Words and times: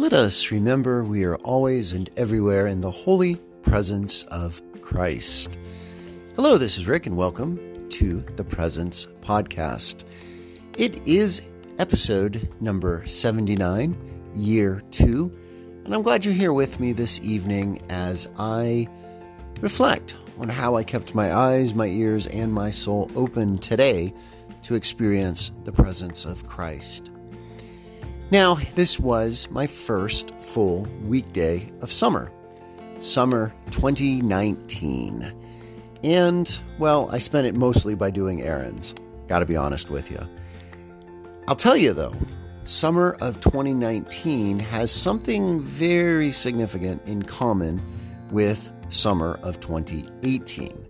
Let 0.00 0.14
us 0.14 0.50
remember 0.50 1.04
we 1.04 1.24
are 1.24 1.36
always 1.36 1.92
and 1.92 2.08
everywhere 2.16 2.66
in 2.66 2.80
the 2.80 2.90
holy 2.90 3.34
presence 3.60 4.22
of 4.28 4.62
Christ. 4.80 5.58
Hello, 6.36 6.56
this 6.56 6.78
is 6.78 6.88
Rick, 6.88 7.04
and 7.04 7.18
welcome 7.18 7.86
to 7.90 8.24
the 8.36 8.42
Presence 8.42 9.08
Podcast. 9.20 10.04
It 10.78 11.06
is 11.06 11.42
episode 11.78 12.48
number 12.62 13.06
79, 13.06 13.94
year 14.34 14.82
two, 14.90 15.38
and 15.84 15.94
I'm 15.94 16.00
glad 16.00 16.24
you're 16.24 16.32
here 16.32 16.54
with 16.54 16.80
me 16.80 16.92
this 16.94 17.20
evening 17.20 17.82
as 17.90 18.26
I 18.38 18.88
reflect 19.60 20.16
on 20.38 20.48
how 20.48 20.76
I 20.76 20.82
kept 20.82 21.14
my 21.14 21.30
eyes, 21.30 21.74
my 21.74 21.88
ears, 21.88 22.26
and 22.26 22.50
my 22.50 22.70
soul 22.70 23.10
open 23.14 23.58
today 23.58 24.14
to 24.62 24.76
experience 24.76 25.52
the 25.64 25.72
presence 25.72 26.24
of 26.24 26.46
Christ. 26.46 27.10
Now, 28.32 28.54
this 28.76 29.00
was 29.00 29.48
my 29.50 29.66
first 29.66 30.32
full 30.38 30.82
weekday 31.02 31.72
of 31.80 31.90
summer, 31.90 32.30
summer 33.00 33.52
2019. 33.72 35.34
And, 36.04 36.60
well, 36.78 37.08
I 37.10 37.18
spent 37.18 37.48
it 37.48 37.56
mostly 37.56 37.96
by 37.96 38.10
doing 38.10 38.42
errands. 38.42 38.94
Gotta 39.26 39.46
be 39.46 39.56
honest 39.56 39.90
with 39.90 40.12
you. 40.12 40.20
I'll 41.48 41.56
tell 41.56 41.76
you 41.76 41.92
though, 41.92 42.14
summer 42.62 43.16
of 43.20 43.40
2019 43.40 44.60
has 44.60 44.92
something 44.92 45.60
very 45.60 46.30
significant 46.30 47.02
in 47.08 47.24
common 47.24 47.82
with 48.30 48.70
summer 48.90 49.40
of 49.42 49.58
2018. 49.58 50.86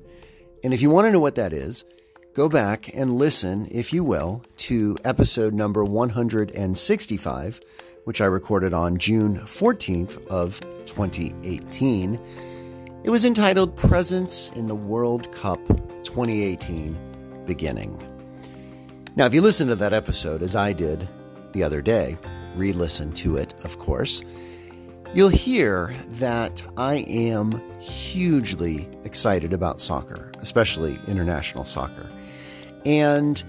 And 0.63 0.75
if 0.75 0.83
you 0.83 0.91
want 0.91 1.07
to 1.07 1.11
know 1.11 1.21
what 1.21 1.37
that 1.37 1.55
is, 1.55 1.87
go 2.35 2.49
back 2.49 2.95
and 2.95 3.19
listen, 3.19 3.67
if 3.71 3.93
you 3.93 4.05
will, 4.05 4.45
to 4.57 4.97
episode 5.05 5.53
number 5.53 5.85
165, 5.85 7.61
which 8.05 8.21
I 8.21 8.27
recorded 8.27 8.73
on 8.73 8.99
June 8.99 9.41
14th 9.41 10.27
of 10.29 10.61
2018. 10.87 12.21
It 13.03 13.11
was 13.11 13.25
entitled 13.25 13.77
Presence 13.77 14.51
in 14.51 14.67
the 14.69 14.75
World 14.75 15.33
Cup 15.33 15.61
2018 16.05 17.45
Beginning. 17.47 18.01
Now, 19.17 19.27
if 19.27 19.35
you 19.35 19.43
listen 19.43 19.67
to 19.69 19.75
that 19.77 19.93
episode, 19.93 20.43
as 20.43 20.55
I 20.55 20.73
did 20.73 21.09
the 21.53 21.65
other 21.65 21.83
day, 21.83 22.17
re 22.55 22.73
listen 22.73 23.13
to 23.15 23.37
it, 23.37 23.55
of 23.65 23.79
course, 23.79 24.23
you'll 25.15 25.29
hear 25.31 25.93
that 26.13 26.63
I 26.77 26.99
am 27.09 27.61
hugely 27.81 28.89
excited 29.03 29.53
about 29.53 29.81
soccer, 29.81 30.31
especially 30.39 30.99
international 31.09 31.65
soccer. 31.65 32.09
And 32.85 33.43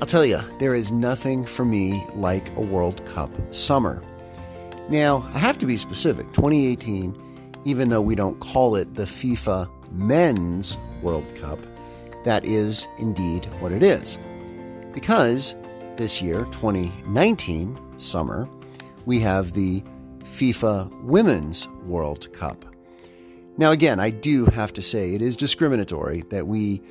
I'll 0.00 0.06
tell 0.06 0.24
you, 0.24 0.40
there 0.58 0.74
is 0.74 0.92
nothing 0.92 1.44
for 1.44 1.64
me 1.64 2.04
like 2.14 2.54
a 2.56 2.60
World 2.60 3.04
Cup 3.06 3.30
summer. 3.54 4.02
Now, 4.88 5.28
I 5.32 5.38
have 5.38 5.58
to 5.58 5.66
be 5.66 5.76
specific 5.76 6.26
2018, 6.32 7.16
even 7.64 7.88
though 7.88 8.02
we 8.02 8.14
don't 8.14 8.38
call 8.40 8.76
it 8.76 8.94
the 8.94 9.04
FIFA 9.04 9.70
Men's 9.92 10.78
World 11.00 11.34
Cup, 11.36 11.58
that 12.24 12.44
is 12.44 12.86
indeed 12.98 13.46
what 13.60 13.72
it 13.72 13.82
is. 13.82 14.18
Because 14.92 15.54
this 15.96 16.20
year, 16.20 16.44
2019 16.46 17.78
summer, 17.96 18.48
we 19.06 19.20
have 19.20 19.52
the 19.52 19.82
FIFA 20.24 21.02
Women's 21.02 21.68
World 21.86 22.32
Cup. 22.32 22.64
Now, 23.56 23.70
again, 23.70 24.00
I 24.00 24.10
do 24.10 24.46
have 24.46 24.72
to 24.72 24.82
say 24.82 25.14
it 25.14 25.22
is 25.22 25.36
discriminatory 25.36 26.22
that 26.30 26.46
we 26.46 26.82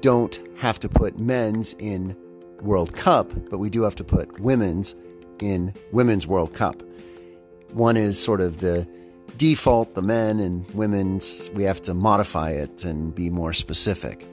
don't 0.00 0.40
have 0.56 0.78
to 0.80 0.88
put 0.88 1.18
men's 1.18 1.74
in 1.78 2.16
World 2.60 2.94
Cup, 2.94 3.32
but 3.50 3.58
we 3.58 3.70
do 3.70 3.82
have 3.82 3.94
to 3.96 4.04
put 4.04 4.40
women's 4.40 4.94
in 5.40 5.72
Women's 5.92 6.26
World 6.26 6.54
Cup. 6.54 6.82
One 7.72 7.96
is 7.96 8.20
sort 8.20 8.40
of 8.40 8.60
the 8.60 8.88
default, 9.36 9.94
the 9.94 10.02
men, 10.02 10.40
and 10.40 10.68
women's, 10.72 11.50
we 11.54 11.62
have 11.62 11.80
to 11.82 11.94
modify 11.94 12.50
it 12.50 12.84
and 12.84 13.14
be 13.14 13.30
more 13.30 13.52
specific. 13.52 14.26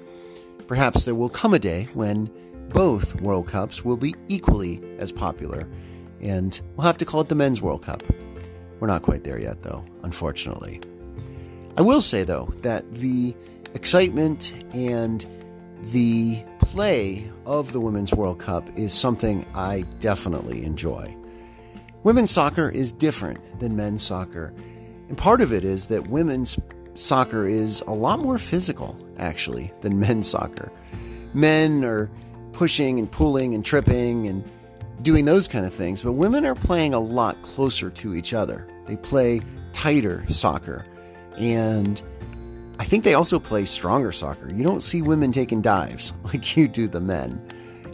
Perhaps 0.68 1.06
there 1.06 1.16
will 1.16 1.30
come 1.30 1.54
a 1.54 1.60
day 1.60 1.88
when 1.94 2.32
both 2.70 3.22
World 3.22 3.48
Cups 3.48 3.86
will 3.86 3.98
be 3.98 4.16
equally 4.28 4.82
as 4.98 5.12
popular, 5.12 5.68
and 6.22 6.60
we'll 6.76 6.88
have 6.88 6.98
to 6.98 7.06
call 7.06 7.22
it 7.22 7.30
the 7.30 7.36
Men's 7.36 7.62
World 7.62 7.84
Cup. 7.84 8.02
We're 8.80 8.88
not 8.88 9.04
quite 9.04 9.24
there 9.24 9.40
yet, 9.40 9.62
though, 9.62 9.86
unfortunately. 10.04 10.82
I 11.78 11.82
will 11.82 12.02
say, 12.02 12.24
though, 12.24 12.54
that 12.62 12.92
the 12.96 13.36
excitement 13.74 14.54
and 14.74 15.26
the 15.84 16.44
play 16.60 17.30
of 17.46 17.74
the 17.74 17.80
Women's 17.80 18.14
World 18.14 18.40
Cup 18.40 18.68
is 18.78 18.94
something 18.94 19.46
I 19.54 19.82
definitely 20.00 20.64
enjoy. 20.66 21.16
Women's 22.04 22.32
soccer 22.32 22.70
is 22.70 22.92
different 22.92 23.60
than 23.60 23.76
men's 23.76 24.04
soccer, 24.04 24.54
and 25.10 25.18
part 25.18 25.42
of 25.42 25.54
it 25.54 25.64
is 25.64 25.88
that 25.88 26.08
women's 26.08 26.58
soccer 26.96 27.48
is 27.48 27.82
a 27.88 27.94
lot 27.94 28.20
more 28.20 28.38
physical, 28.38 28.98
actually, 29.18 29.72
than 29.82 30.00
men's 30.00 30.30
soccer. 30.30 30.72
Men 31.34 31.84
are 31.84 32.10
pushing 32.54 33.00
and 33.00 33.12
pulling 33.12 33.54
and 33.54 33.64
tripping 33.64 34.28
and 34.28 34.44
doing 35.02 35.26
those 35.26 35.48
kind 35.48 35.66
of 35.66 35.74
things, 35.74 36.02
but 36.02 36.14
women 36.14 36.46
are 36.46 36.56
playing 36.56 36.94
a 36.94 37.00
lot 37.00 37.42
closer 37.42 37.90
to 37.90 38.16
each 38.16 38.34
other. 38.34 38.68
They 38.88 38.96
play 38.98 39.42
tighter 39.74 40.26
soccer. 40.30 40.86
And 41.38 42.02
I 42.86 42.88
think 42.88 43.04
they 43.04 43.16
also 43.16 43.40
play 43.40 43.66
stronger 43.66 44.12
soccer. 44.12 44.54
You 44.54 44.64
don't 44.64 44.84
see 44.84 45.02
women 45.02 45.32
taking 45.32 45.60
dives 45.60 46.14
like 46.24 46.56
you 46.56 46.68
do 46.68 46.88
the 46.88 47.02
men. 47.02 47.42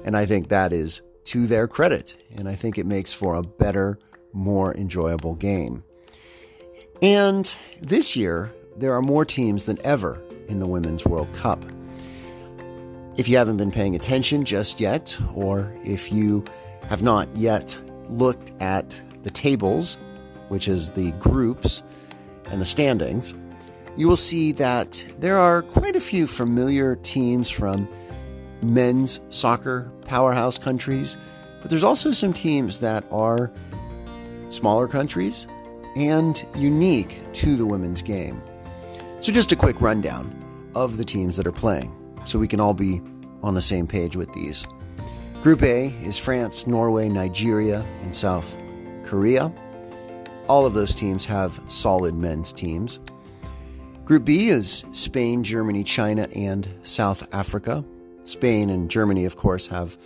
And 0.03 0.17
I 0.17 0.25
think 0.25 0.49
that 0.49 0.73
is 0.73 1.01
to 1.25 1.47
their 1.47 1.65
credit. 1.65 2.21
And 2.35 2.49
I 2.49 2.55
think 2.55 2.77
it 2.77 2.85
makes 2.85 3.13
for 3.13 3.35
a 3.35 3.41
better, 3.41 3.97
more 4.33 4.75
enjoyable 4.75 5.35
game. 5.35 5.85
And 7.01 7.55
this 7.81 8.17
year, 8.17 8.51
there 8.75 8.91
are 8.91 9.01
more 9.01 9.23
teams 9.23 9.65
than 9.65 9.77
ever 9.85 10.21
in 10.49 10.59
the 10.59 10.67
Women's 10.67 11.05
World 11.05 11.33
Cup. 11.35 11.63
If 13.15 13.29
you 13.29 13.37
haven't 13.37 13.55
been 13.55 13.71
paying 13.71 13.95
attention 13.95 14.43
just 14.43 14.81
yet, 14.81 15.17
or 15.33 15.73
if 15.85 16.11
you 16.11 16.43
have 16.89 17.01
not 17.01 17.29
yet 17.37 17.79
looked 18.09 18.51
at 18.61 19.01
the 19.23 19.31
tables, 19.31 19.97
which 20.49 20.67
is 20.67 20.91
the 20.91 21.13
groups 21.13 21.81
and 22.51 22.59
the 22.59 22.65
standings, 22.65 23.33
you 23.95 24.07
will 24.07 24.17
see 24.17 24.51
that 24.53 25.05
there 25.19 25.37
are 25.37 25.61
quite 25.61 25.95
a 25.95 26.01
few 26.01 26.27
familiar 26.27 26.95
teams 26.97 27.49
from 27.49 27.87
men's 28.61 29.21
soccer 29.29 29.91
powerhouse 30.05 30.57
countries, 30.57 31.17
but 31.61 31.69
there's 31.69 31.83
also 31.83 32.11
some 32.11 32.33
teams 32.33 32.79
that 32.79 33.03
are 33.11 33.51
smaller 34.49 34.87
countries 34.87 35.47
and 35.95 36.45
unique 36.55 37.21
to 37.33 37.55
the 37.55 37.65
women's 37.65 38.01
game. 38.01 38.41
So, 39.19 39.31
just 39.31 39.51
a 39.51 39.55
quick 39.55 39.81
rundown 39.81 40.37
of 40.75 40.97
the 40.97 41.05
teams 41.05 41.37
that 41.37 41.45
are 41.45 41.51
playing 41.51 41.95
so 42.25 42.39
we 42.39 42.47
can 42.47 42.59
all 42.59 42.73
be 42.73 43.01
on 43.43 43.53
the 43.53 43.61
same 43.61 43.87
page 43.87 44.15
with 44.15 44.31
these. 44.33 44.65
Group 45.41 45.63
A 45.63 45.87
is 46.03 46.17
France, 46.17 46.67
Norway, 46.67 47.09
Nigeria, 47.09 47.81
and 48.03 48.15
South 48.15 48.57
Korea. 49.03 49.51
All 50.47 50.65
of 50.65 50.73
those 50.73 50.93
teams 50.93 51.25
have 51.25 51.59
solid 51.67 52.15
men's 52.15 52.53
teams. 52.53 52.99
Group 54.11 54.25
B 54.25 54.49
is 54.49 54.83
Spain, 54.91 55.41
Germany, 55.41 55.85
China, 55.85 56.27
and 56.35 56.67
South 56.83 57.33
Africa. 57.33 57.85
Spain 58.25 58.69
and 58.69 58.91
Germany, 58.91 59.23
of 59.23 59.37
course, 59.37 59.67
have 59.67 59.97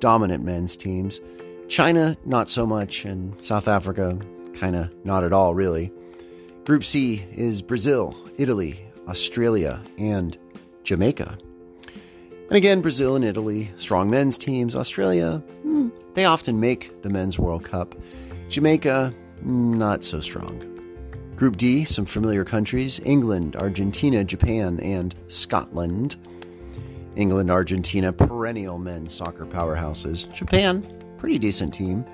dominant 0.00 0.44
men's 0.44 0.76
teams. 0.76 1.18
China, 1.66 2.14
not 2.26 2.50
so 2.50 2.66
much, 2.66 3.06
and 3.06 3.42
South 3.42 3.66
Africa, 3.66 4.18
kind 4.52 4.76
of 4.76 4.94
not 5.06 5.24
at 5.24 5.32
all, 5.32 5.54
really. 5.54 5.90
Group 6.64 6.84
C 6.84 7.24
is 7.32 7.62
Brazil, 7.62 8.14
Italy, 8.36 8.84
Australia, 9.08 9.82
and 9.96 10.36
Jamaica. 10.82 11.38
And 12.48 12.52
again, 12.58 12.82
Brazil 12.82 13.16
and 13.16 13.24
Italy, 13.24 13.72
strong 13.78 14.10
men's 14.10 14.36
teams. 14.36 14.76
Australia, 14.76 15.38
hmm, 15.62 15.88
they 16.12 16.26
often 16.26 16.60
make 16.60 17.00
the 17.00 17.08
Men's 17.08 17.38
World 17.38 17.64
Cup. 17.64 17.94
Jamaica, 18.50 19.14
not 19.42 20.04
so 20.04 20.20
strong. 20.20 20.73
Group 21.36 21.56
D, 21.56 21.84
some 21.84 22.04
familiar 22.04 22.44
countries 22.44 23.00
England, 23.04 23.56
Argentina, 23.56 24.22
Japan, 24.22 24.78
and 24.80 25.14
Scotland. 25.26 26.16
England, 27.16 27.50
Argentina, 27.50 28.12
perennial 28.12 28.78
men's 28.78 29.12
soccer 29.12 29.44
powerhouses. 29.44 30.32
Japan, 30.32 30.86
pretty 31.18 31.38
decent 31.38 31.74
team. 31.74 32.04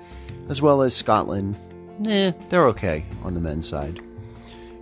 As 0.49 0.61
well 0.61 0.81
as 0.81 0.95
Scotland, 0.95 1.55
eh, 2.07 2.31
they're 2.49 2.67
okay 2.67 3.05
on 3.23 3.33
the 3.33 3.39
men's 3.39 3.67
side. 3.67 4.01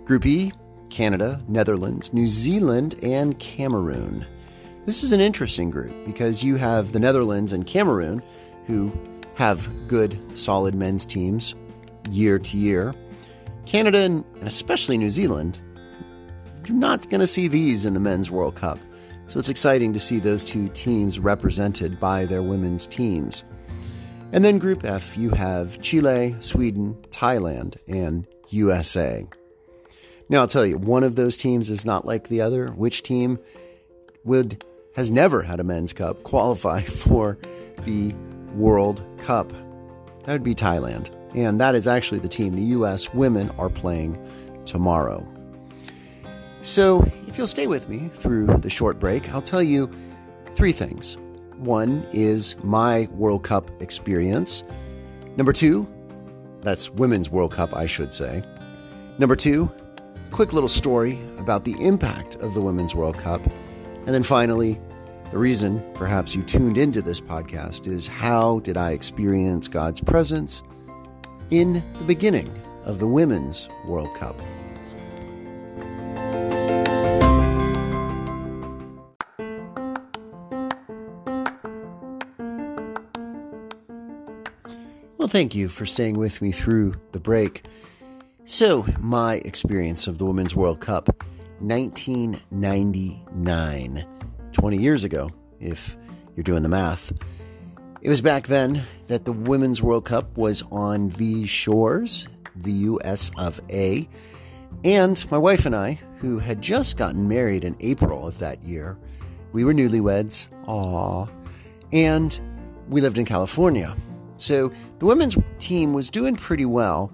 Group 0.04 0.26
E, 0.26 0.52
Canada, 0.88 1.40
Netherlands, 1.46 2.12
New 2.12 2.26
Zealand, 2.26 2.96
and 3.02 3.38
Cameroon. 3.38 4.26
This 4.86 5.02
is 5.02 5.12
an 5.12 5.20
interesting 5.20 5.70
group 5.70 5.92
because 6.06 6.42
you 6.42 6.56
have 6.56 6.92
the 6.92 6.98
Netherlands 6.98 7.52
and 7.52 7.66
Cameroon 7.66 8.22
who 8.66 8.90
have 9.34 9.68
good, 9.86 10.18
solid 10.36 10.74
men's 10.74 11.04
teams 11.04 11.54
year 12.10 12.38
to 12.38 12.56
year. 12.56 12.94
Canada 13.66 13.98
and 13.98 14.24
especially 14.42 14.98
New 14.98 15.10
Zealand, 15.10 15.58
you're 16.66 16.76
not 16.76 17.08
going 17.10 17.20
to 17.20 17.26
see 17.26 17.48
these 17.48 17.86
in 17.86 17.94
the 17.94 18.00
Men's 18.00 18.30
World 18.30 18.54
Cup. 18.54 18.78
So 19.26 19.38
it's 19.38 19.48
exciting 19.48 19.92
to 19.92 20.00
see 20.00 20.18
those 20.18 20.42
two 20.42 20.68
teams 20.70 21.20
represented 21.20 22.00
by 22.00 22.24
their 22.24 22.42
women's 22.42 22.86
teams. 22.86 23.44
And 24.32 24.44
then 24.44 24.58
Group 24.58 24.84
F, 24.84 25.16
you 25.16 25.30
have 25.30 25.80
Chile, 25.82 26.36
Sweden, 26.40 26.96
Thailand, 27.10 27.76
and 27.88 28.26
USA. 28.50 29.26
Now, 30.28 30.40
I'll 30.40 30.48
tell 30.48 30.66
you, 30.66 30.78
one 30.78 31.02
of 31.02 31.16
those 31.16 31.36
teams 31.36 31.70
is 31.70 31.84
not 31.84 32.06
like 32.06 32.28
the 32.28 32.40
other. 32.40 32.68
Which 32.68 33.02
team 33.02 33.38
would 34.24 34.64
has 34.94 35.10
never 35.10 35.42
had 35.42 35.60
a 35.60 35.64
men's 35.64 35.92
cup 35.92 36.22
qualify 36.22 36.82
for 36.84 37.38
the 37.84 38.14
World 38.54 39.04
Cup? 39.18 39.52
That 40.24 40.32
would 40.32 40.44
be 40.44 40.54
Thailand. 40.54 41.10
And 41.34 41.60
that 41.60 41.74
is 41.74 41.86
actually 41.86 42.20
the 42.20 42.28
team 42.28 42.54
the 42.54 42.62
U.S. 42.62 43.12
women 43.14 43.50
are 43.58 43.70
playing 43.70 44.18
tomorrow. 44.64 45.26
So, 46.60 47.02
if 47.26 47.38
you'll 47.38 47.46
stay 47.46 47.66
with 47.66 47.88
me 47.88 48.10
through 48.12 48.46
the 48.46 48.68
short 48.68 48.98
break, 48.98 49.32
I'll 49.32 49.40
tell 49.40 49.62
you 49.62 49.90
three 50.54 50.72
things. 50.72 51.16
One 51.56 52.06
is 52.12 52.56
my 52.62 53.08
World 53.12 53.44
Cup 53.44 53.70
experience. 53.80 54.62
Number 55.36 55.52
two, 55.52 55.88
that's 56.60 56.90
Women's 56.90 57.30
World 57.30 57.52
Cup, 57.52 57.74
I 57.74 57.86
should 57.86 58.12
say. 58.12 58.42
Number 59.18 59.36
two, 59.36 59.70
quick 60.30 60.52
little 60.52 60.68
story 60.68 61.18
about 61.38 61.64
the 61.64 61.74
impact 61.84 62.36
of 62.36 62.54
the 62.54 62.60
Women's 62.60 62.94
World 62.94 63.16
Cup. 63.16 63.44
And 64.06 64.08
then 64.08 64.22
finally, 64.22 64.78
the 65.30 65.38
reason 65.38 65.84
perhaps 65.94 66.34
you 66.34 66.42
tuned 66.42 66.76
into 66.76 67.00
this 67.02 67.20
podcast 67.20 67.86
is 67.86 68.06
how 68.06 68.60
did 68.60 68.76
I 68.76 68.92
experience 68.92 69.68
God's 69.68 70.00
presence 70.00 70.62
in 71.50 71.82
the 71.98 72.04
beginning 72.04 72.50
of 72.84 72.98
the 72.98 73.06
Women's 73.06 73.68
World 73.84 74.14
Cup? 74.14 74.40
Well, 85.18 85.28
thank 85.28 85.54
you 85.54 85.68
for 85.68 85.84
staying 85.84 86.16
with 86.16 86.40
me 86.40 86.52
through 86.52 86.94
the 87.12 87.20
break. 87.20 87.64
So, 88.44 88.86
my 88.98 89.34
experience 89.44 90.06
of 90.06 90.16
the 90.18 90.24
Women's 90.24 90.56
World 90.56 90.80
Cup, 90.80 91.22
1999, 91.58 94.04
20 94.52 94.76
years 94.76 95.04
ago, 95.04 95.30
if 95.60 95.96
you're 96.34 96.42
doing 96.42 96.62
the 96.62 96.68
math. 96.68 97.12
It 98.02 98.08
was 98.08 98.22
back 98.22 98.46
then 98.46 98.84
that 99.08 99.26
the 99.26 99.32
Women's 99.32 99.82
World 99.82 100.06
Cup 100.06 100.38
was 100.38 100.62
on 100.70 101.10
these 101.10 101.50
shores, 101.50 102.26
the 102.56 102.72
US 102.72 103.30
of 103.36 103.60
A. 103.68 104.08
And 104.84 105.30
my 105.30 105.36
wife 105.36 105.66
and 105.66 105.76
I, 105.76 106.00
who 106.16 106.38
had 106.38 106.62
just 106.62 106.96
gotten 106.96 107.28
married 107.28 107.62
in 107.62 107.76
April 107.80 108.26
of 108.26 108.38
that 108.38 108.64
year, 108.64 108.96
we 109.52 109.64
were 109.64 109.74
newlyweds. 109.74 110.48
Aww. 110.64 111.28
And 111.92 112.40
we 112.88 113.02
lived 113.02 113.18
in 113.18 113.26
California. 113.26 113.94
So 114.38 114.72
the 114.98 115.04
women's 115.04 115.36
team 115.58 115.92
was 115.92 116.10
doing 116.10 116.36
pretty 116.36 116.64
well, 116.64 117.12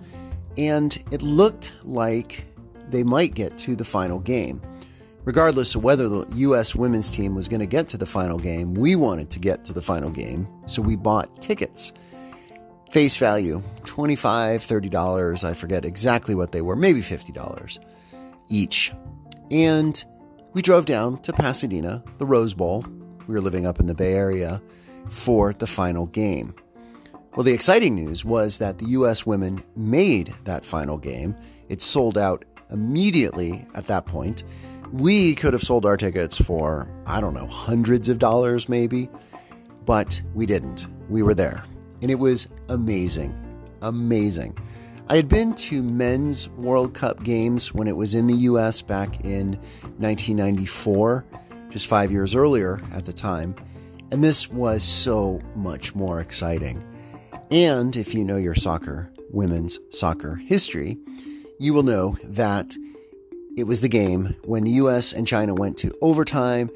and 0.57 0.97
it 1.11 1.21
looked 1.21 1.75
like 1.83 2.47
they 2.91 3.03
might 3.03 3.35
get 3.35 3.59
to 3.59 3.75
the 3.75 3.85
final 3.85 4.21
game. 4.21 4.63
Regardless 5.27 5.75
of 5.75 5.83
whether 5.83 6.09
the 6.09 6.25
U.S. 6.37 6.77
women's 6.77 7.11
team 7.11 7.35
was 7.35 7.49
going 7.49 7.59
to 7.59 7.67
get 7.67 7.89
to 7.89 7.97
the 7.97 8.07
final 8.07 8.39
game, 8.39 8.75
we 8.75 8.95
wanted 8.95 9.29
to 9.31 9.41
get 9.41 9.65
to 9.65 9.73
the 9.73 9.83
final 9.83 10.09
game, 10.09 10.47
so 10.67 10.81
we 10.81 10.95
bought 10.95 11.43
tickets. 11.43 11.93
Face 12.93 13.17
value 13.17 13.61
$25, 13.83 14.89
$30, 14.89 15.43
I 15.43 15.53
forget 15.53 15.85
exactly 15.85 16.37
what 16.37 16.53
they 16.53 16.61
were, 16.61 16.77
maybe 16.77 17.01
$50 17.01 17.79
each. 18.49 18.93
And 19.51 20.05
we 20.53 20.63
drove 20.63 20.85
down 20.85 21.21
to 21.23 21.33
Pasadena, 21.33 22.05
the 22.19 22.27
Rose 22.27 22.55
Bowl. 22.55 22.85
We 23.27 23.35
were 23.35 23.41
living 23.41 23.67
up 23.67 23.81
in 23.81 23.87
the 23.87 23.95
Bay 23.95 24.15
Area 24.15 24.63
for 25.11 25.53
the 25.53 25.67
final 25.67 26.07
game. 26.07 26.55
Well, 27.35 27.43
the 27.43 27.53
exciting 27.53 27.97
news 27.97 28.25
was 28.25 28.59
that 28.59 28.79
the 28.79 28.87
U.S. 28.91 29.27
women 29.27 29.65
made 29.75 30.33
that 30.45 30.65
final 30.65 30.99
game. 30.99 31.35
It 31.69 31.83
sold 31.83 32.17
out 32.17 32.45
immediately 32.71 33.67
at 33.75 33.89
that 33.89 34.07
point. 34.07 34.45
We 34.93 35.35
could 35.35 35.53
have 35.53 35.63
sold 35.63 35.85
our 35.85 35.97
tickets 35.97 36.41
for, 36.41 36.89
I 37.07 37.21
don't 37.21 37.35
know, 37.35 37.47
hundreds 37.47 38.09
of 38.09 38.19
dollars 38.19 38.69
maybe, 38.69 39.09
but 39.85 40.21
we 40.35 40.47
didn't. 40.47 40.87
We 41.09 41.23
were 41.23 41.35
there. 41.35 41.65
And 42.03 42.11
it 42.11 42.17
was 42.17 42.49
amazing. 42.69 43.35
Amazing. 43.83 44.57
I 45.09 45.17
had 45.17 45.29
been 45.29 45.55
to 45.55 45.83
men's 45.83 46.49
World 46.51 46.95
Cup 46.95 47.23
games 47.23 47.73
when 47.73 47.89
it 47.89 47.97
was 47.97 48.15
in 48.15 48.27
the 48.27 48.35
US 48.35 48.83
back 48.83 49.25
in 49.25 49.53
1994, 49.99 51.25
just 51.71 51.87
five 51.87 52.11
years 52.11 52.35
earlier 52.35 52.81
at 52.93 53.05
the 53.05 53.13
time. 53.13 53.55
And 54.11 54.23
this 54.23 54.51
was 54.51 54.83
so 54.83 55.41
much 55.55 55.95
more 55.95 56.21
exciting. 56.21 56.83
And 57.51 57.97
if 57.97 58.15
you 58.15 58.25
know 58.25 58.37
your 58.37 58.55
soccer, 58.55 59.13
women's 59.31 59.79
soccer 59.91 60.37
history, 60.37 60.99
you 61.59 61.73
will 61.73 61.83
know 61.83 62.17
that 62.25 62.77
it 63.57 63.65
was 63.67 63.81
the 63.81 63.89
game 63.89 64.37
when 64.45 64.65
the 64.65 64.73
US 64.73 65.13
and 65.13 65.27
China 65.27 65.55
went 65.55 65.79
to 65.79 65.97
overtime, 66.03 66.71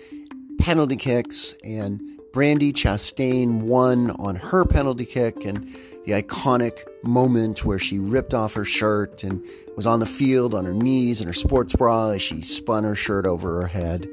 penalty 0.59 0.97
kicks, 0.97 1.55
and 1.62 2.00
Brandi 2.32 2.73
Chastain 2.73 3.62
won 3.62 4.12
on 4.12 4.37
her 4.37 4.65
penalty 4.65 5.05
kick 5.05 5.44
and 5.44 5.69
the 6.06 6.12
iconic 6.12 6.85
moment 7.03 7.65
where 7.65 7.79
she 7.79 7.99
ripped 7.99 8.32
off 8.32 8.55
her 8.55 8.65
shirt 8.65 9.23
and 9.23 9.44
was 9.77 9.87
on 9.87 10.00
the 10.00 10.06
field 10.06 10.55
on 10.55 10.65
her 10.65 10.73
knees 10.73 11.21
in 11.21 11.27
her 11.27 11.32
sports 11.32 11.75
bra 11.75 12.11
as 12.11 12.23
she 12.23 12.41
spun 12.41 12.85
her 12.85 12.94
shirt 12.94 13.26
over 13.26 13.61
her 13.61 13.67
head. 13.67 14.09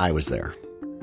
I 0.00 0.12
was 0.12 0.26
there. 0.28 0.54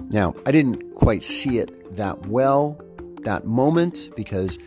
Now, 0.09 0.33
I 0.45 0.51
didn't 0.51 0.95
quite 0.95 1.23
see 1.23 1.59
it 1.59 1.95
that 1.95 2.25
well 2.27 2.79
that 3.23 3.45
moment 3.45 4.09
because 4.15 4.57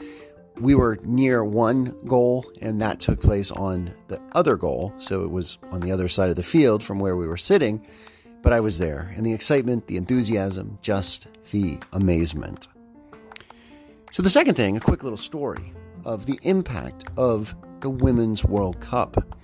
we 0.61 0.75
were 0.75 0.99
near 1.03 1.45
one 1.45 1.97
goal 2.07 2.51
and 2.61 2.81
that 2.81 3.01
took 3.01 3.21
place 3.21 3.51
on 3.51 3.93
the 4.09 4.21
other 4.33 4.57
goal. 4.57 4.95
So 4.99 5.23
it 5.23 5.31
was 5.31 5.59
on 5.71 5.81
the 5.81 5.93
other 5.93 6.09
side 6.09 6.31
of 6.31 6.37
the 6.37 6.43
field 6.43 6.83
from 6.83 6.99
where 6.99 7.17
we 7.17 7.27
were 7.27 7.37
sitting, 7.37 7.85
but 8.43 8.53
I 8.53 8.61
was 8.61 8.79
there. 8.79 9.13
And 9.17 9.25
the 9.25 9.33
excitement, 9.33 9.87
the 9.87 9.97
enthusiasm, 9.97 10.79
just 10.83 11.27
the 11.51 11.79
amazement. 11.93 12.69
So, 14.13 14.23
the 14.23 14.31
second 14.31 14.55
thing, 14.55 14.77
a 14.77 14.81
quick 14.81 15.03
little 15.03 15.19
story 15.19 15.75
of 16.05 16.27
the 16.27 16.39
impact 16.43 17.05
of 17.17 17.55
the 17.81 17.91
Women's 17.91 18.45
World 18.45 18.81
Cup. 18.81 19.37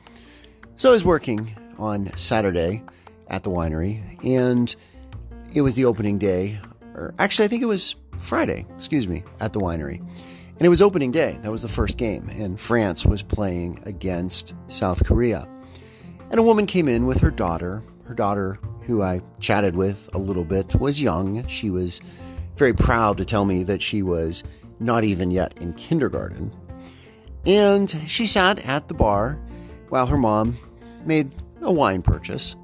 So, 0.76 0.88
I 0.88 0.92
was 0.92 1.04
working 1.04 1.54
on 1.78 2.10
Saturday 2.16 2.82
at 3.28 3.42
the 3.42 3.50
winery, 3.50 4.24
and 4.24 4.74
it 5.52 5.60
was 5.62 5.74
the 5.74 5.84
opening 5.84 6.16
day, 6.16 6.58
or 6.94 7.12
actually, 7.18 7.44
I 7.44 7.48
think 7.48 7.62
it 7.62 7.66
was 7.66 7.96
Friday, 8.18 8.64
excuse 8.76 9.08
me, 9.08 9.24
at 9.40 9.52
the 9.52 9.60
winery. 9.60 10.00
And 10.56 10.66
it 10.66 10.68
was 10.68 10.82
opening 10.82 11.10
day. 11.10 11.38
That 11.42 11.50
was 11.50 11.62
the 11.62 11.68
first 11.68 11.96
game. 11.96 12.28
And 12.28 12.60
France 12.60 13.04
was 13.04 13.22
playing 13.22 13.82
against 13.84 14.54
South 14.68 15.04
Korea. 15.04 15.48
And 16.30 16.38
a 16.38 16.42
woman 16.42 16.66
came 16.66 16.88
in 16.88 17.06
with 17.06 17.20
her 17.20 17.30
daughter. 17.30 17.82
Her 18.04 18.14
daughter, 18.14 18.58
who 18.82 19.02
I 19.02 19.22
chatted 19.40 19.76
with 19.76 20.08
a 20.14 20.18
little 20.18 20.44
bit, 20.44 20.74
was 20.76 21.02
young. 21.02 21.46
She 21.46 21.70
was 21.70 22.00
very 22.56 22.72
proud 22.72 23.18
to 23.18 23.24
tell 23.24 23.44
me 23.44 23.64
that 23.64 23.82
she 23.82 24.02
was 24.02 24.44
not 24.78 25.04
even 25.04 25.30
yet 25.30 25.54
in 25.60 25.72
kindergarten. 25.74 26.54
And 27.46 27.90
she 28.06 28.26
sat 28.26 28.58
at 28.66 28.88
the 28.88 28.94
bar 28.94 29.40
while 29.88 30.06
her 30.06 30.16
mom 30.16 30.56
made 31.04 31.30
a 31.60 31.72
wine 31.72 32.02
purchase. 32.02 32.56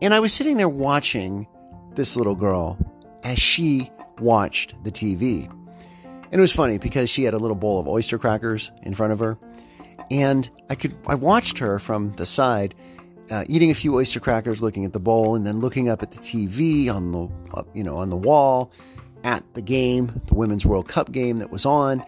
And 0.00 0.12
I 0.12 0.20
was 0.20 0.32
sitting 0.32 0.56
there 0.56 0.68
watching 0.68 1.46
this 1.94 2.16
little 2.16 2.34
girl 2.34 2.78
as 3.22 3.38
she 3.38 3.90
watched 4.18 4.82
the 4.82 4.90
TV. 4.90 5.48
And 6.32 6.40
it 6.40 6.40
was 6.40 6.52
funny 6.52 6.78
because 6.78 7.10
she 7.10 7.24
had 7.24 7.34
a 7.34 7.38
little 7.38 7.54
bowl 7.54 7.78
of 7.78 7.86
oyster 7.86 8.18
crackers 8.18 8.72
in 8.82 8.94
front 8.94 9.12
of 9.12 9.18
her. 9.18 9.38
And 10.10 10.48
I 10.70 10.74
could 10.74 10.96
I 11.06 11.14
watched 11.14 11.58
her 11.58 11.78
from 11.78 12.12
the 12.12 12.24
side 12.24 12.74
uh, 13.30 13.44
eating 13.48 13.70
a 13.70 13.74
few 13.74 13.94
oyster 13.94 14.18
crackers, 14.18 14.62
looking 14.62 14.84
at 14.84 14.92
the 14.92 15.00
bowl, 15.00 15.34
and 15.34 15.46
then 15.46 15.60
looking 15.60 15.88
up 15.88 16.02
at 16.02 16.10
the 16.10 16.18
TV 16.18 16.90
on 16.90 17.12
the 17.12 17.28
uh, 17.54 17.62
you 17.74 17.84
know 17.84 17.96
on 17.96 18.10
the 18.10 18.16
wall 18.16 18.72
at 19.24 19.44
the 19.54 19.62
game, 19.62 20.10
the 20.26 20.34
Women's 20.34 20.66
World 20.66 20.88
Cup 20.88 21.12
game 21.12 21.38
that 21.38 21.50
was 21.50 21.64
on, 21.64 22.04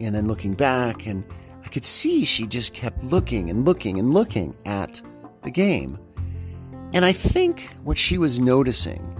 and 0.00 0.14
then 0.14 0.26
looking 0.26 0.54
back, 0.54 1.06
and 1.06 1.24
I 1.64 1.68
could 1.68 1.84
see 1.84 2.24
she 2.24 2.46
just 2.46 2.74
kept 2.74 3.04
looking 3.04 3.50
and 3.50 3.64
looking 3.64 3.98
and 3.98 4.12
looking 4.12 4.56
at 4.66 5.00
the 5.42 5.50
game. 5.50 5.98
And 6.92 7.04
I 7.04 7.12
think 7.12 7.70
what 7.84 7.98
she 7.98 8.18
was 8.18 8.40
noticing 8.40 9.14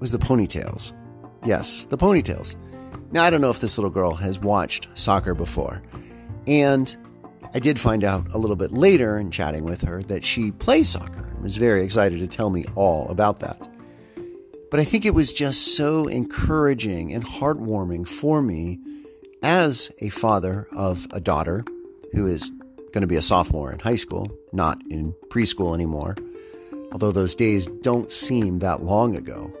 was 0.00 0.12
the 0.12 0.18
ponytails. 0.18 0.92
Yes, 1.44 1.84
the 1.84 1.98
ponytails. 1.98 2.56
Now, 3.12 3.24
I 3.24 3.30
don't 3.30 3.40
know 3.40 3.50
if 3.50 3.60
this 3.60 3.78
little 3.78 3.90
girl 3.90 4.14
has 4.14 4.38
watched 4.40 4.88
soccer 4.94 5.34
before. 5.34 5.82
And 6.46 6.94
I 7.54 7.58
did 7.58 7.78
find 7.78 8.04
out 8.04 8.32
a 8.32 8.38
little 8.38 8.56
bit 8.56 8.72
later 8.72 9.18
in 9.18 9.30
chatting 9.30 9.64
with 9.64 9.82
her 9.82 10.02
that 10.04 10.24
she 10.24 10.50
plays 10.50 10.88
soccer 10.88 11.24
and 11.24 11.42
was 11.42 11.56
very 11.56 11.84
excited 11.84 12.18
to 12.20 12.26
tell 12.26 12.50
me 12.50 12.64
all 12.74 13.08
about 13.08 13.40
that. 13.40 13.68
But 14.70 14.80
I 14.80 14.84
think 14.84 15.04
it 15.04 15.14
was 15.14 15.32
just 15.32 15.76
so 15.76 16.08
encouraging 16.08 17.12
and 17.12 17.24
heartwarming 17.24 18.06
for 18.06 18.42
me 18.42 18.78
as 19.42 19.90
a 20.00 20.08
father 20.08 20.66
of 20.72 21.06
a 21.12 21.20
daughter 21.20 21.64
who 22.12 22.26
is 22.26 22.50
going 22.92 23.02
to 23.02 23.06
be 23.06 23.16
a 23.16 23.22
sophomore 23.22 23.72
in 23.72 23.78
high 23.78 23.96
school, 23.96 24.30
not 24.52 24.80
in 24.90 25.14
preschool 25.28 25.74
anymore, 25.74 26.16
although 26.92 27.12
those 27.12 27.34
days 27.34 27.66
don't 27.82 28.10
seem 28.10 28.58
that 28.58 28.82
long 28.82 29.14
ago. 29.14 29.52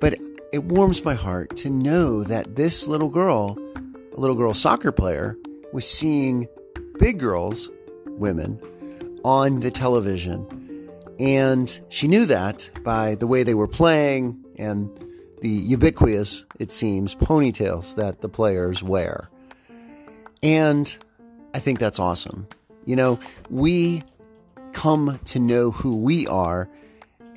But 0.00 0.18
it 0.52 0.64
warms 0.64 1.04
my 1.04 1.14
heart 1.14 1.56
to 1.58 1.70
know 1.70 2.24
that 2.24 2.56
this 2.56 2.88
little 2.88 3.08
girl, 3.08 3.56
a 4.16 4.20
little 4.20 4.36
girl 4.36 4.52
soccer 4.52 4.90
player, 4.90 5.36
was 5.72 5.88
seeing 5.88 6.48
big 6.98 7.18
girls, 7.18 7.70
women, 8.06 8.60
on 9.24 9.60
the 9.60 9.70
television. 9.70 10.88
And 11.18 11.80
she 11.88 12.08
knew 12.08 12.26
that 12.26 12.70
by 12.82 13.14
the 13.14 13.26
way 13.26 13.42
they 13.42 13.54
were 13.54 13.68
playing 13.68 14.44
and 14.56 14.90
the 15.40 15.48
ubiquitous, 15.48 16.44
it 16.58 16.70
seems, 16.70 17.14
ponytails 17.14 17.94
that 17.94 18.20
the 18.20 18.28
players 18.28 18.82
wear. 18.82 19.30
And 20.42 20.96
I 21.54 21.60
think 21.60 21.78
that's 21.78 22.00
awesome. 22.00 22.48
You 22.84 22.96
know, 22.96 23.20
we 23.50 24.02
come 24.72 25.20
to 25.26 25.38
know 25.38 25.70
who 25.70 25.96
we 25.96 26.26
are 26.26 26.68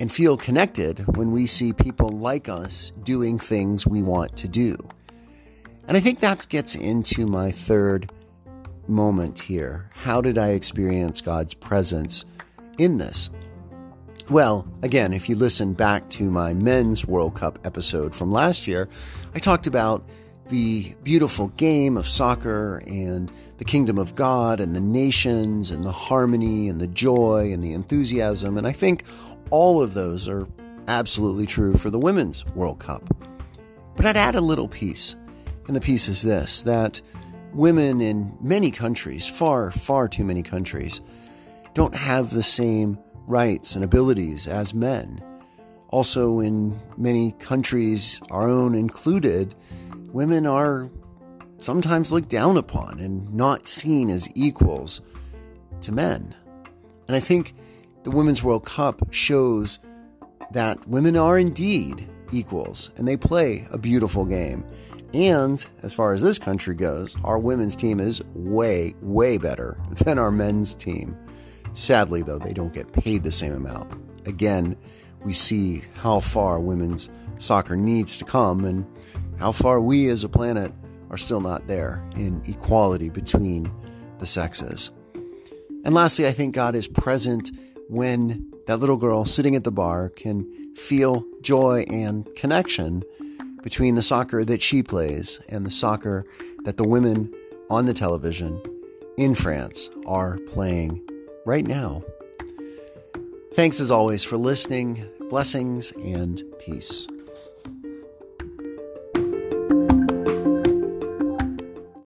and 0.00 0.10
feel 0.10 0.36
connected 0.36 1.16
when 1.16 1.32
we 1.32 1.46
see 1.46 1.72
people 1.72 2.08
like 2.08 2.48
us 2.48 2.92
doing 3.02 3.38
things 3.38 3.86
we 3.86 4.02
want 4.02 4.36
to 4.36 4.48
do. 4.48 4.76
And 5.86 5.96
I 5.96 6.00
think 6.00 6.20
that 6.20 6.46
gets 6.48 6.74
into 6.74 7.26
my 7.26 7.50
third 7.50 8.10
moment 8.88 9.38
here. 9.38 9.90
How 9.94 10.20
did 10.20 10.38
I 10.38 10.50
experience 10.50 11.20
God's 11.20 11.54
presence 11.54 12.24
in 12.78 12.98
this? 12.98 13.30
Well, 14.30 14.66
again, 14.82 15.12
if 15.12 15.28
you 15.28 15.36
listen 15.36 15.74
back 15.74 16.08
to 16.10 16.30
my 16.30 16.54
men's 16.54 17.06
World 17.06 17.34
Cup 17.34 17.58
episode 17.66 18.14
from 18.14 18.32
last 18.32 18.66
year, 18.66 18.88
I 19.34 19.38
talked 19.38 19.66
about 19.66 20.08
the 20.48 20.94
beautiful 21.02 21.48
game 21.48 21.96
of 21.96 22.08
soccer 22.08 22.82
and 22.86 23.30
the 23.58 23.64
kingdom 23.64 23.98
of 23.98 24.14
God 24.14 24.60
and 24.60 24.74
the 24.74 24.80
nations 24.80 25.70
and 25.70 25.84
the 25.84 25.92
harmony 25.92 26.68
and 26.68 26.80
the 26.80 26.86
joy 26.86 27.50
and 27.52 27.62
the 27.62 27.72
enthusiasm. 27.72 28.56
And 28.56 28.66
I 28.66 28.72
think 28.72 29.04
all 29.54 29.80
of 29.80 29.94
those 29.94 30.28
are 30.28 30.48
absolutely 30.88 31.46
true 31.46 31.76
for 31.76 31.88
the 31.88 31.98
Women's 31.98 32.44
World 32.56 32.80
Cup. 32.80 33.04
But 33.94 34.04
I'd 34.04 34.16
add 34.16 34.34
a 34.34 34.40
little 34.40 34.66
piece, 34.66 35.14
and 35.68 35.76
the 35.76 35.80
piece 35.80 36.08
is 36.08 36.22
this 36.22 36.62
that 36.62 37.00
women 37.52 38.00
in 38.00 38.36
many 38.40 38.72
countries, 38.72 39.28
far, 39.28 39.70
far 39.70 40.08
too 40.08 40.24
many 40.24 40.42
countries, 40.42 41.00
don't 41.72 41.94
have 41.94 42.30
the 42.30 42.42
same 42.42 42.98
rights 43.28 43.76
and 43.76 43.84
abilities 43.84 44.48
as 44.48 44.74
men. 44.74 45.22
Also, 45.88 46.40
in 46.40 46.76
many 46.96 47.30
countries, 47.38 48.20
our 48.32 48.48
own 48.48 48.74
included, 48.74 49.54
women 50.12 50.48
are 50.48 50.90
sometimes 51.58 52.10
looked 52.10 52.28
down 52.28 52.56
upon 52.56 52.98
and 52.98 53.32
not 53.32 53.68
seen 53.68 54.10
as 54.10 54.28
equals 54.34 55.00
to 55.80 55.92
men. 55.92 56.34
And 57.06 57.16
I 57.16 57.20
think 57.20 57.54
the 58.04 58.10
Women's 58.10 58.42
World 58.42 58.66
Cup 58.66 59.00
shows 59.10 59.80
that 60.52 60.86
women 60.86 61.16
are 61.16 61.38
indeed 61.38 62.06
equals 62.32 62.90
and 62.96 63.08
they 63.08 63.16
play 63.16 63.66
a 63.70 63.78
beautiful 63.78 64.26
game. 64.26 64.64
And 65.14 65.64
as 65.82 65.94
far 65.94 66.12
as 66.12 66.22
this 66.22 66.38
country 66.38 66.74
goes, 66.74 67.16
our 67.24 67.38
women's 67.38 67.74
team 67.74 68.00
is 68.00 68.22
way, 68.34 68.94
way 69.00 69.38
better 69.38 69.78
than 70.04 70.18
our 70.18 70.30
men's 70.30 70.74
team. 70.74 71.16
Sadly, 71.72 72.22
though, 72.22 72.38
they 72.38 72.52
don't 72.52 72.74
get 72.74 72.92
paid 72.92 73.24
the 73.24 73.32
same 73.32 73.54
amount. 73.54 73.92
Again, 74.26 74.76
we 75.24 75.32
see 75.32 75.82
how 75.94 76.20
far 76.20 76.60
women's 76.60 77.08
soccer 77.38 77.74
needs 77.74 78.18
to 78.18 78.24
come 78.24 78.64
and 78.64 78.86
how 79.38 79.50
far 79.50 79.80
we 79.80 80.08
as 80.08 80.24
a 80.24 80.28
planet 80.28 80.72
are 81.10 81.16
still 81.16 81.40
not 81.40 81.66
there 81.66 82.04
in 82.16 82.42
equality 82.46 83.08
between 83.08 83.72
the 84.18 84.26
sexes. 84.26 84.90
And 85.84 85.94
lastly, 85.94 86.26
I 86.26 86.32
think 86.32 86.54
God 86.54 86.74
is 86.74 86.86
present 86.86 87.50
when 87.88 88.52
that 88.66 88.80
little 88.80 88.96
girl 88.96 89.24
sitting 89.24 89.54
at 89.56 89.64
the 89.64 89.70
bar 89.70 90.08
can 90.08 90.74
feel 90.74 91.24
joy 91.42 91.84
and 91.88 92.28
connection 92.34 93.02
between 93.62 93.94
the 93.94 94.02
soccer 94.02 94.44
that 94.44 94.62
she 94.62 94.82
plays 94.82 95.40
and 95.48 95.64
the 95.64 95.70
soccer 95.70 96.26
that 96.64 96.76
the 96.76 96.84
women 96.84 97.32
on 97.70 97.86
the 97.86 97.94
television 97.94 98.60
in 99.16 99.34
France 99.34 99.90
are 100.06 100.38
playing 100.48 101.00
right 101.46 101.66
now. 101.66 102.02
Thanks 103.54 103.80
as 103.80 103.90
always 103.90 104.24
for 104.24 104.36
listening. 104.36 105.06
Blessings 105.30 105.92
and 105.92 106.42
peace. 106.58 107.06